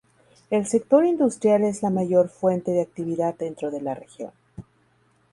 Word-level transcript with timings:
El 0.49 0.65
sector 0.65 1.05
industrial 1.05 1.61
es 1.63 1.83
la 1.83 1.91
mayor 1.91 2.27
fuente 2.29 2.71
de 2.71 2.81
actividad 2.81 3.35
dentro 3.37 3.69
de 3.69 3.81
la 3.81 3.93
región. 3.93 4.31